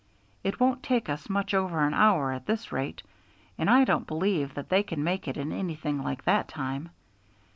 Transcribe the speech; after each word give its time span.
It 0.43 0.59
won't 0.59 0.81
take 0.81 1.09
us 1.09 1.29
much 1.29 1.53
over 1.53 1.85
an 1.85 1.93
hour 1.93 2.31
at 2.31 2.47
this 2.47 2.71
rate, 2.71 3.03
and 3.55 3.69
I 3.69 3.83
don't 3.85 4.07
believe 4.07 4.55
that 4.55 4.69
they 4.69 4.81
can 4.81 5.03
make 5.03 5.27
it 5.27 5.37
in 5.37 5.51
anything 5.51 6.01
like 6.01 6.23
that 6.23 6.47
time. 6.47 6.89